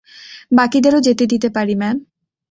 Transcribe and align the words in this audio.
বাকীদেরও 0.51 0.99
যেতে 0.99 1.23
দিতে 1.27 1.49
পারি, 1.49 1.73
ম্যাম। 1.75 1.97